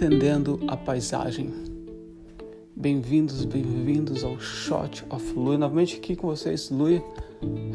Entendendo 0.00 0.60
a 0.68 0.76
paisagem. 0.76 1.52
Bem-vindos, 2.76 3.44
bem-vindos 3.44 4.22
ao 4.22 4.38
Shot 4.38 5.04
of 5.10 5.32
Lui. 5.32 5.56
Novamente 5.56 5.96
aqui 5.96 6.14
com 6.14 6.28
vocês, 6.28 6.70
Lui 6.70 7.02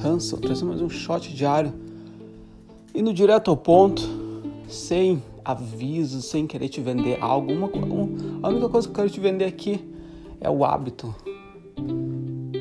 Hansel, 0.01 0.39
trazendo 0.39 0.69
mais 0.69 0.81
um 0.81 0.87
shot 0.89 1.35
diário. 1.35 1.73
Indo 2.95 3.13
direto 3.13 3.51
ao 3.51 3.57
ponto, 3.57 4.01
sem 4.69 5.21
aviso, 5.43 6.21
sem 6.21 6.47
querer 6.47 6.69
te 6.69 6.79
vender 6.79 7.17
algo. 7.19 7.51
Uma, 7.51 7.69
a 8.41 8.47
única 8.47 8.69
coisa 8.69 8.87
que 8.87 8.93
eu 8.93 8.95
quero 8.95 9.09
te 9.09 9.19
vender 9.19 9.43
aqui 9.43 9.83
é 10.39 10.49
o 10.49 10.63
hábito 10.63 11.13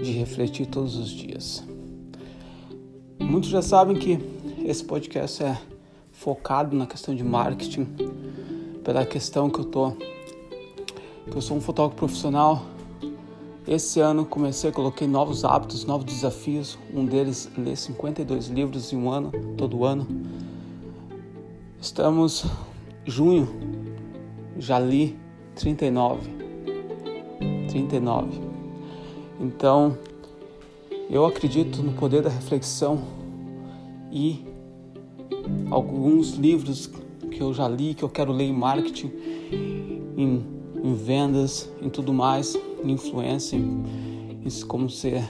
de 0.02 0.10
refletir 0.10 0.66
todos 0.66 0.96
os 0.96 1.08
dias. 1.08 1.62
Muitos 3.16 3.48
já 3.48 3.62
sabem 3.62 3.96
que 3.96 4.18
esse 4.64 4.82
podcast 4.82 5.44
é 5.44 5.56
focado 6.10 6.76
na 6.76 6.84
questão 6.84 7.14
de 7.14 7.22
marketing, 7.22 7.86
pela 8.84 9.06
questão 9.06 9.48
que 9.48 9.60
eu 9.60 9.64
tô 9.64 9.92
que 11.30 11.36
eu 11.36 11.40
sou 11.40 11.56
um 11.56 11.60
fotógrafo 11.60 11.96
profissional. 11.96 12.62
Esse 13.66 14.00
ano 14.00 14.26
comecei, 14.26 14.72
coloquei 14.72 15.06
novos 15.06 15.44
hábitos, 15.44 15.84
novos 15.84 16.04
desafios. 16.04 16.76
Um 16.92 17.06
deles 17.06 17.48
ler 17.56 17.76
52 17.76 18.48
livros 18.48 18.92
em 18.92 18.96
um 18.96 19.10
ano, 19.10 19.30
todo 19.56 19.84
ano. 19.84 20.06
Estamos 21.80 22.44
junho, 23.04 23.48
já 24.58 24.78
li 24.78 25.16
39. 25.54 26.28
39. 27.68 28.40
Então, 29.40 29.96
eu 31.08 31.24
acredito 31.24 31.82
no 31.82 31.92
poder 31.92 32.22
da 32.22 32.30
reflexão 32.30 33.02
e 34.10 34.44
alguns 35.70 36.32
livros 36.32 36.90
que 37.42 37.44
eu 37.44 37.52
já 37.52 37.66
li, 37.66 37.92
que 37.92 38.04
eu 38.04 38.08
quero 38.08 38.30
ler 38.30 38.44
em 38.44 38.52
marketing, 38.52 39.10
em, 40.16 40.44
em 40.80 40.94
vendas, 40.94 41.68
em 41.82 41.90
tudo 41.90 42.12
mais, 42.12 42.56
em 42.84 42.92
influência, 42.92 43.56
em, 43.56 43.82
em 44.44 44.66
como 44.68 44.88
ser 44.88 45.24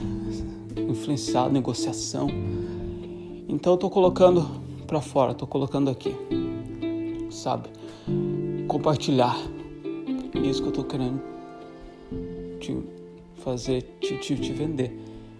influenciado, 0.77 1.51
negociação. 1.51 2.27
Então 3.49 3.73
eu 3.73 3.77
tô 3.77 3.89
colocando 3.89 4.47
para 4.85 5.01
fora, 5.01 5.33
tô 5.33 5.47
colocando 5.47 5.89
aqui, 5.89 6.15
sabe? 7.31 7.69
Compartilhar. 8.67 9.35
Isso 10.35 10.61
que 10.61 10.67
eu 10.67 10.73
tô 10.73 10.83
querendo 10.83 11.19
te 12.59 12.77
fazer, 13.37 13.81
te, 13.99 14.19
te, 14.19 14.35
te 14.35 14.53
vender. 14.53 14.95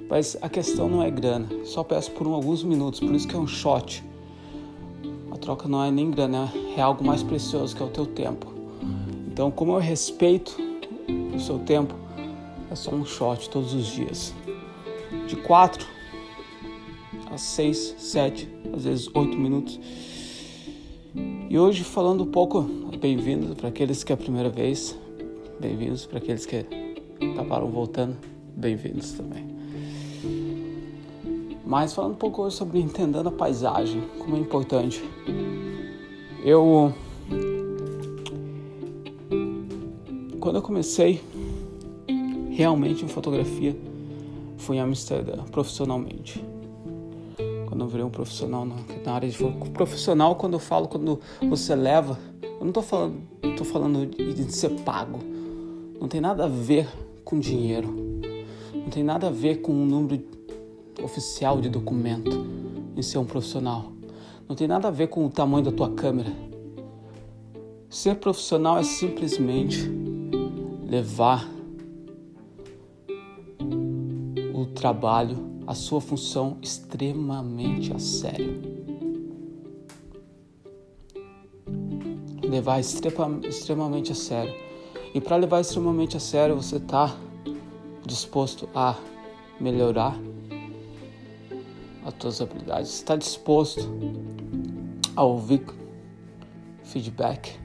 Mas 0.09 0.35
a 0.41 0.49
questão 0.49 0.89
não 0.89 1.03
é 1.03 1.11
grana, 1.11 1.47
só 1.65 1.83
peço 1.83 2.09
por 2.11 2.25
um, 2.27 2.33
alguns 2.33 2.63
minutos, 2.63 2.99
por 2.99 3.13
isso 3.13 3.27
que 3.27 3.35
é 3.35 3.39
um 3.39 3.47
shot 3.47 4.03
troca 5.43 5.67
não 5.67 5.83
é 5.83 5.91
nem 5.91 6.09
grana, 6.09 6.49
é 6.75 6.81
algo 6.81 7.03
mais 7.03 7.21
precioso 7.21 7.75
que 7.75 7.83
é 7.83 7.85
o 7.85 7.89
teu 7.89 8.05
tempo. 8.05 8.53
Então, 9.27 9.51
como 9.51 9.73
eu 9.73 9.79
respeito 9.79 10.57
o 11.35 11.39
seu 11.39 11.59
tempo, 11.59 11.93
é 12.71 12.75
só 12.75 12.91
um 12.91 13.05
shot 13.05 13.49
todos 13.49 13.73
os 13.73 13.87
dias. 13.87 14.33
De 15.27 15.35
4 15.35 15.85
a 17.29 17.37
6, 17.37 17.95
7, 17.97 18.49
às 18.73 18.85
vezes 18.85 19.09
8 19.13 19.37
minutos. 19.37 19.79
E 21.49 21.59
hoje 21.59 21.83
falando 21.83 22.23
um 22.23 22.31
pouco, 22.31 22.61
bem-vindos 22.99 23.53
para 23.55 23.67
aqueles 23.67 24.03
que 24.03 24.13
é 24.13 24.15
a 24.15 24.17
primeira 24.17 24.49
vez, 24.49 24.97
bem-vindos 25.59 26.05
para 26.05 26.19
aqueles 26.19 26.45
que 26.45 26.65
acabaram 27.33 27.67
voltando, 27.67 28.15
bem-vindos 28.55 29.11
também. 29.11 29.52
Mas 31.73 31.91
falando 31.91 32.11
um 32.11 32.17
pouco 32.17 32.43
hoje 32.43 32.55
sobre 32.55 32.79
entendendo 32.79 33.29
a 33.29 33.31
paisagem, 33.31 34.03
como 34.19 34.35
é 34.35 34.39
importante. 34.39 35.03
Eu 36.45 36.93
quando 40.39 40.57
eu 40.57 40.61
comecei 40.61 41.19
realmente 42.51 43.03
em 43.03 43.07
fotografia 43.07 43.75
foi 44.55 44.75
em 44.75 44.81
Amsterdã, 44.81 45.37
profissionalmente. 45.45 46.45
Quando 47.67 47.81
eu 47.81 47.87
virei 47.87 48.05
um 48.05 48.11
profissional 48.11 48.67
na, 48.67 49.11
área 49.11 49.27
de 49.27 49.35
profissional, 49.73 50.35
quando 50.35 50.53
eu 50.53 50.59
falo 50.59 50.87
quando 50.87 51.19
você 51.41 51.73
leva, 51.73 52.19
eu 52.43 52.59
não 52.59 52.67
estou 52.67 52.83
falando, 52.83 53.15
tô 53.57 53.63
falando 53.63 54.05
de 54.05 54.53
ser 54.53 54.69
pago. 54.81 55.17
Não 55.99 56.07
tem 56.07 56.21
nada 56.21 56.43
a 56.43 56.47
ver 56.47 56.87
com 57.25 57.39
dinheiro. 57.39 57.87
Não 58.75 58.91
tem 58.91 59.03
nada 59.03 59.29
a 59.29 59.31
ver 59.31 59.61
com 59.61 59.71
o 59.71 59.85
número 59.87 60.23
oficial 61.01 61.59
de 61.59 61.69
documento 61.69 62.45
em 62.95 63.01
ser 63.01 63.17
um 63.17 63.25
profissional. 63.25 63.91
Não 64.47 64.55
tem 64.55 64.67
nada 64.67 64.87
a 64.87 64.91
ver 64.91 65.07
com 65.07 65.25
o 65.25 65.29
tamanho 65.29 65.63
da 65.63 65.71
tua 65.71 65.89
câmera. 65.91 66.31
Ser 67.89 68.15
profissional 68.15 68.77
é 68.77 68.83
simplesmente 68.83 69.89
levar 70.85 71.47
o 74.53 74.65
trabalho, 74.65 75.37
a 75.65 75.73
sua 75.73 76.01
função 76.01 76.57
extremamente 76.61 77.93
a 77.93 77.99
sério. 77.99 78.61
Levar 82.41 82.79
extremamente 82.79 84.11
a 84.11 84.15
sério. 84.15 84.53
E 85.13 85.21
para 85.21 85.37
levar 85.37 85.61
extremamente 85.61 86.17
a 86.17 86.19
sério, 86.19 86.55
você 86.55 86.77
está 86.77 87.15
disposto 88.05 88.67
a 88.75 88.95
melhorar 89.59 90.19
as 92.05 92.13
tuas 92.15 92.41
habilidades, 92.41 92.93
está 92.93 93.15
disposto 93.15 93.81
a 95.15 95.23
ouvir 95.23 95.63
feedback, 96.83 97.57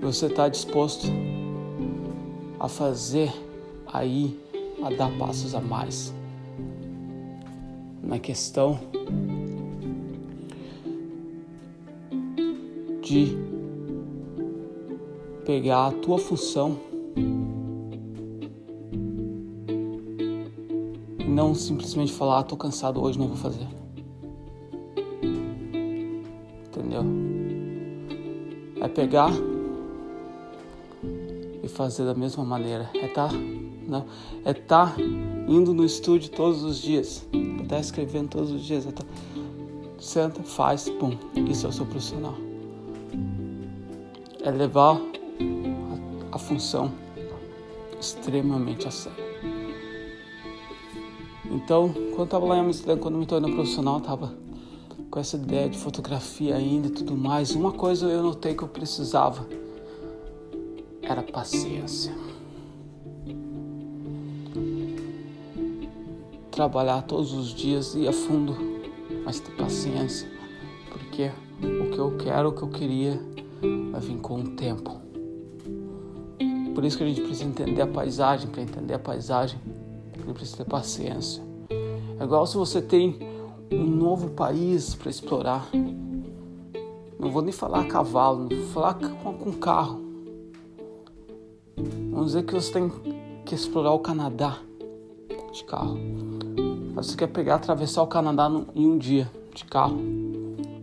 você 0.00 0.26
está 0.26 0.48
disposto 0.48 1.06
a 2.58 2.68
fazer 2.68 3.32
aí, 3.86 4.38
a 4.82 4.90
dar 4.90 5.10
passos 5.18 5.54
a 5.54 5.60
mais 5.60 6.12
na 8.02 8.18
questão 8.18 8.80
de 13.00 13.36
pegar 15.44 15.88
a 15.88 15.92
tua 15.92 16.18
função 16.18 16.78
não 21.42 21.56
simplesmente 21.56 22.12
falar, 22.12 22.38
ah, 22.38 22.42
tô 22.44 22.56
cansado 22.56 23.02
hoje, 23.02 23.18
não 23.18 23.26
vou 23.26 23.36
fazer. 23.36 23.66
Entendeu? 26.66 27.04
É 28.80 28.86
pegar 28.86 29.30
e 31.60 31.66
fazer 31.66 32.04
da 32.04 32.14
mesma 32.14 32.44
maneira. 32.44 32.88
É 32.94 33.08
tá, 33.08 33.28
né? 33.32 34.04
é 34.44 34.54
tá 34.54 34.94
indo 35.48 35.74
no 35.74 35.84
estúdio 35.84 36.30
todos 36.30 36.62
os 36.62 36.78
dias. 36.78 37.26
É 37.60 37.64
tá 37.64 37.80
escrevendo 37.80 38.28
todos 38.28 38.52
os 38.52 38.62
dias. 38.62 38.86
É 38.86 38.92
tá, 38.92 39.04
senta, 39.98 40.44
faz, 40.44 40.88
pum. 40.88 41.16
Isso 41.50 41.66
é 41.66 41.70
o 41.70 41.72
seu 41.72 41.86
profissional. 41.86 42.36
É 44.44 44.50
levar 44.50 44.96
a, 44.96 46.36
a 46.36 46.38
função 46.38 46.92
extremamente 48.00 48.86
a 48.86 48.92
sério. 48.92 49.31
Então, 51.52 51.92
quando 51.92 52.18
eu 52.18 52.24
estava 52.24 52.46
lá 52.46 52.56
em 52.56 52.60
Amsterdã, 52.60 52.98
quando 52.98 53.18
me 53.18 53.26
tornei 53.26 53.52
profissional, 53.52 53.98
estava 53.98 54.32
com 55.10 55.20
essa 55.20 55.36
ideia 55.36 55.68
de 55.68 55.76
fotografia 55.76 56.56
ainda 56.56 56.88
e 56.88 56.90
tudo 56.90 57.14
mais. 57.14 57.54
Uma 57.54 57.72
coisa 57.72 58.06
eu 58.06 58.22
notei 58.22 58.54
que 58.54 58.62
eu 58.62 58.68
precisava 58.68 59.46
era 61.02 61.22
paciência. 61.22 62.14
Trabalhar 66.50 67.02
todos 67.02 67.34
os 67.34 67.48
dias 67.48 67.94
e 67.94 68.08
a 68.08 68.12
fundo, 68.14 68.56
mas 69.22 69.38
ter 69.38 69.52
paciência, 69.52 70.26
porque 70.90 71.30
o 71.62 71.90
que 71.90 71.98
eu 71.98 72.16
quero, 72.16 72.48
o 72.48 72.52
que 72.52 72.62
eu 72.62 72.68
queria, 72.68 73.20
vai 73.90 74.00
vir 74.00 74.16
com 74.20 74.40
o 74.40 74.48
tempo. 74.56 75.02
Por 76.74 76.82
isso 76.82 76.96
que 76.96 77.04
a 77.04 77.06
gente 77.06 77.20
precisa 77.20 77.44
entender 77.44 77.82
a 77.82 77.86
paisagem, 77.86 78.48
para 78.48 78.62
entender 78.62 78.94
a 78.94 78.98
paisagem 78.98 79.58
ele 80.20 80.32
precisa 80.32 80.58
ter 80.58 80.64
paciência. 80.64 81.42
É 82.18 82.24
igual 82.24 82.46
se 82.46 82.56
você 82.56 82.80
tem 82.80 83.18
um 83.70 83.84
novo 83.84 84.30
país 84.30 84.94
para 84.94 85.10
explorar. 85.10 85.68
Não 87.18 87.30
vou 87.30 87.42
nem 87.42 87.52
falar 87.52 87.86
cavalo, 87.86 88.48
vou 88.48 88.66
falar 88.68 88.94
com 88.94 89.52
carro. 89.52 90.00
Vamos 92.10 92.26
dizer 92.26 92.44
que 92.44 92.54
você 92.54 92.72
tem 92.72 92.92
que 93.44 93.54
explorar 93.54 93.92
o 93.92 93.98
Canadá 93.98 94.58
de 95.52 95.64
carro. 95.64 95.98
Você 96.94 97.16
quer 97.16 97.28
pegar, 97.28 97.56
atravessar 97.56 98.02
o 98.02 98.06
Canadá 98.06 98.50
em 98.74 98.86
um 98.86 98.98
dia 98.98 99.30
de 99.54 99.64
carro. 99.64 99.98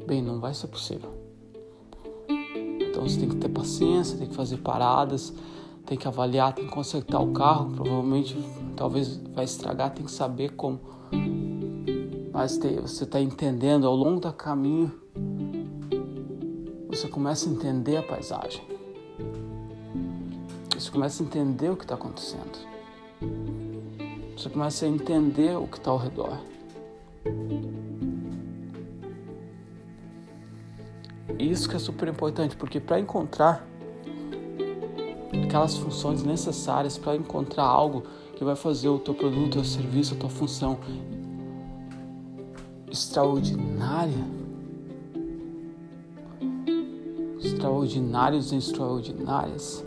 Bem, 0.05 0.21
não 0.21 0.39
vai 0.39 0.53
ser 0.53 0.67
possível. 0.67 1.11
Então 2.99 3.07
você 3.07 3.19
tem 3.19 3.29
que 3.29 3.35
ter 3.35 3.49
paciência, 3.49 4.17
tem 4.17 4.27
que 4.27 4.35
fazer 4.35 4.57
paradas, 4.57 5.33
tem 5.89 5.97
que 5.97 6.07
avaliar, 6.07 6.53
tem 6.53 6.65
que 6.65 6.71
consertar 6.71 7.19
o 7.19 7.33
carro, 7.33 7.71
provavelmente 7.71 8.37
talvez 8.75 9.17
vai 9.33 9.43
estragar, 9.43 9.91
tem 9.91 10.05
que 10.05 10.11
saber 10.11 10.51
como. 10.51 10.79
Mas 12.31 12.59
tem, 12.59 12.79
você 12.79 13.05
está 13.05 13.19
entendendo 13.19 13.87
ao 13.87 13.95
longo 13.95 14.19
do 14.19 14.31
caminho 14.31 14.91
você 16.87 17.07
começa 17.07 17.49
a 17.49 17.53
entender 17.53 17.97
a 17.97 18.03
paisagem. 18.03 18.61
Você 20.73 20.91
começa 20.91 21.23
a 21.23 21.25
entender 21.25 21.69
o 21.69 21.75
que 21.75 21.85
está 21.85 21.95
acontecendo. 21.95 22.59
Você 24.35 24.49
começa 24.49 24.85
a 24.85 24.89
entender 24.89 25.57
o 25.57 25.67
que 25.67 25.77
está 25.77 25.91
ao 25.91 25.97
redor. 25.97 26.39
Isso 31.37 31.69
que 31.69 31.75
é 31.75 31.79
super 31.79 32.07
importante, 32.09 32.55
porque 32.55 32.79
para 32.79 32.99
encontrar 32.99 33.68
aquelas 35.31 35.77
funções 35.77 36.23
necessárias, 36.23 36.97
para 36.97 37.15
encontrar 37.15 37.65
algo 37.65 38.03
que 38.35 38.43
vai 38.43 38.55
fazer 38.55 38.89
o 38.89 38.99
teu 38.99 39.13
produto, 39.13 39.47
o 39.47 39.49
teu 39.51 39.63
serviço, 39.63 40.13
a 40.13 40.17
tua 40.17 40.29
função 40.29 40.79
extraordinária, 42.89 44.25
extraordinários 47.39 48.51
e 48.51 48.57
extraordinárias, 48.57 49.85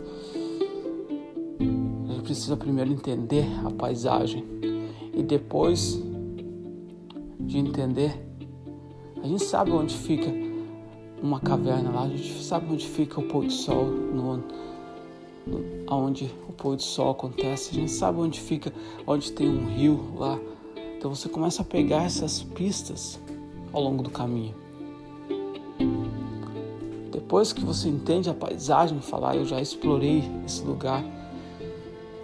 a 1.59 2.13
gente 2.13 2.23
precisa 2.23 2.55
primeiro 2.55 2.91
entender 2.91 3.45
a 3.65 3.71
paisagem 3.71 4.45
e 5.13 5.21
depois 5.21 6.01
de 7.39 7.57
entender, 7.57 8.19
a 9.21 9.27
gente 9.27 9.43
sabe 9.43 9.71
onde 9.71 9.95
fica 9.95 10.31
uma 11.21 11.39
caverna 11.39 11.91
lá, 11.91 12.03
a 12.03 12.09
gente 12.09 12.43
sabe 12.43 12.71
onde 12.71 12.87
fica 12.87 13.19
o 13.19 13.23
pôr 13.27 13.45
do 13.45 13.51
sol, 13.51 13.85
no, 13.85 14.43
no, 15.45 15.63
onde 15.89 16.25
o 16.47 16.53
pôr 16.53 16.75
do 16.75 16.81
sol 16.81 17.11
acontece, 17.11 17.71
a 17.71 17.73
gente 17.73 17.91
sabe 17.91 18.19
onde 18.19 18.39
fica, 18.39 18.73
onde 19.05 19.31
tem 19.31 19.49
um 19.49 19.67
rio 19.67 20.13
lá. 20.15 20.39
Então 20.97 21.13
você 21.13 21.27
começa 21.27 21.61
a 21.61 21.65
pegar 21.65 22.03
essas 22.03 22.41
pistas 22.43 23.19
ao 23.71 23.81
longo 23.81 24.03
do 24.03 24.09
caminho. 24.09 24.55
Depois 27.11 27.53
que 27.53 27.63
você 27.63 27.89
entende 27.89 28.29
a 28.29 28.33
paisagem, 28.33 28.99
falar, 28.99 29.35
eu 29.35 29.45
já 29.45 29.61
explorei 29.61 30.23
esse 30.45 30.63
lugar, 30.63 31.03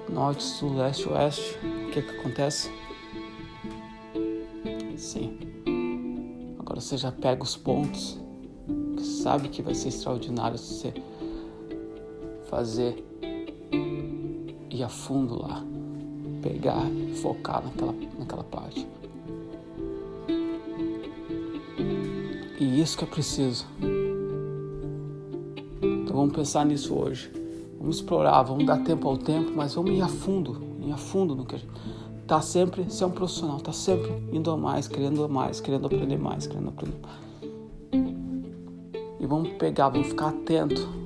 norte, 0.08 0.44
sul, 0.44 0.76
leste, 0.76 1.08
oeste, 1.10 1.58
o 1.88 1.92
que, 1.92 2.00
é 2.00 2.02
que 2.02 2.20
acontece? 2.20 2.72
Sim. 4.98 5.38
Agora 6.60 6.80
você 6.80 6.98
já 6.98 7.12
pega 7.12 7.44
os 7.44 7.56
pontos 7.56 8.20
sabe 9.20 9.50
que 9.50 9.62
vai 9.62 9.76
ser 9.76 9.90
extraordinário 9.90 10.58
se 10.58 10.74
você 10.74 10.94
fazer 12.50 13.04
ir 14.70 14.84
a 14.84 14.90
fundo 14.90 15.42
lá, 15.42 15.64
pegar, 16.42 16.86
focar 17.22 17.64
naquela, 17.64 17.94
naquela 18.18 18.44
parte. 18.44 18.88
E 22.60 22.82
isso 22.82 22.98
que 22.98 23.04
é 23.04 23.08
preciso. 23.08 23.66
Então 25.82 26.16
vamos 26.16 26.34
pensar 26.34 26.66
nisso 26.66 26.94
hoje. 26.94 27.32
Vamos 27.80 27.98
explorar, 27.98 28.42
vamos 28.44 28.66
dar 28.66 28.84
tempo 28.84 29.08
ao 29.08 29.18
tempo, 29.18 29.52
mas 29.56 29.74
vamos 29.74 29.92
ir 29.92 30.02
a 30.02 30.08
fundo, 30.08 30.62
ir 30.82 30.92
a 30.92 30.98
fundo 30.98 31.36
no 31.36 31.46
que 31.46 31.56
a 31.56 31.58
gente 31.58 31.72
tá 32.28 32.42
sempre, 32.42 32.90
ser 32.92 33.06
um 33.06 33.12
profissional, 33.12 33.60
tá 33.60 33.72
sempre 33.72 34.12
indo 34.32 34.52
a 34.52 34.58
mais, 34.58 34.88
querendo 34.88 35.24
a 35.24 35.28
mais, 35.28 35.60
querendo 35.60 35.88
aprender 35.88 36.18
mais, 36.18 36.46
querendo 36.46 36.70
aprender 36.70 36.98
mais 37.02 37.30
vamos 39.30 39.50
pegar, 39.54 39.90
vamos 39.90 40.08
ficar 40.08 40.30
atento 40.30 40.99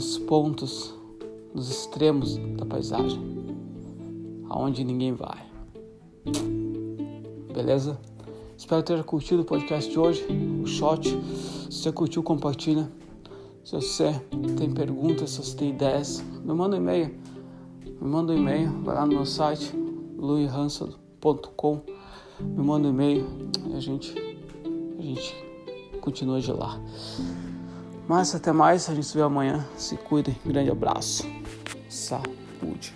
nos 0.00 0.16
pontos, 0.16 0.94
nos 1.54 1.68
extremos 1.68 2.38
da 2.56 2.64
paisagem, 2.64 3.20
aonde 4.48 4.82
ninguém 4.82 5.12
vai. 5.12 5.44
Beleza? 7.52 8.00
Espero 8.56 8.82
ter 8.82 9.04
curtido 9.04 9.42
o 9.42 9.44
podcast 9.44 9.90
de 9.90 9.98
hoje, 9.98 10.26
o 10.62 10.66
shot. 10.66 11.06
Se 11.68 11.82
você 11.82 11.92
curtiu, 11.92 12.22
compartilha. 12.22 12.90
Se 13.62 13.72
você 13.72 14.18
tem 14.56 14.70
perguntas, 14.70 15.32
se 15.32 15.44
você 15.44 15.54
tem 15.54 15.68
ideias, 15.68 16.24
me 16.42 16.54
manda 16.54 16.76
um 16.76 16.80
e-mail. 16.80 17.14
Me 17.84 18.08
manda 18.08 18.32
um 18.32 18.36
e-mail, 18.38 18.70
vai 18.82 18.94
lá 18.94 19.04
no 19.04 19.16
meu 19.16 19.26
site, 19.26 19.76
luihansel.com 20.16 21.82
me 22.40 22.62
manda 22.64 22.88
um 22.88 22.90
e-mail 22.90 23.26
e 23.68 23.76
a 23.76 23.80
gente, 23.80 24.14
a 24.98 25.02
gente 25.02 25.36
continua 26.00 26.40
de 26.40 26.52
lá. 26.52 26.80
Mas 28.10 28.34
até 28.34 28.50
mais, 28.50 28.90
a 28.90 28.94
gente 28.96 29.06
se 29.06 29.16
vê 29.16 29.22
amanhã. 29.22 29.64
Se 29.76 29.96
cuidem. 29.96 30.36
Grande 30.44 30.68
abraço. 30.68 31.24
Saúde. 31.88 32.92